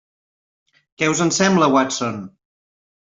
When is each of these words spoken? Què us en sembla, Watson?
Què 1.01 1.11
us 1.13 1.21
en 1.27 1.31
sembla, 1.41 1.69
Watson? 1.77 2.21